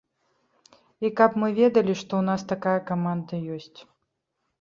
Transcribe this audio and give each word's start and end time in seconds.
І 1.07 1.11
каб 1.19 1.31
мы 1.41 1.47
ведалі, 1.59 1.93
што 2.01 2.11
ў 2.21 2.27
нас 2.29 2.41
такая 2.53 2.73
каманда 2.89 3.35
ёсць. 3.57 3.79